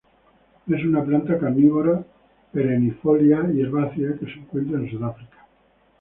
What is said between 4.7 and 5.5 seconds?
en Sudáfrica.